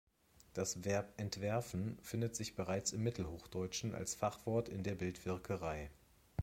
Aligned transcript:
Das 0.53 0.83
Verb 0.83 1.13
"entwerfen" 1.17 1.99
findet 2.01 2.35
sich 2.35 2.55
bereits 2.55 2.91
im 2.91 3.03
Mittelhochdeutschen 3.03 3.93
als 3.93 4.15
Fachwort 4.15 4.67
in 4.67 4.81
der 4.81 4.95
Bildwirkerei. 4.95 5.91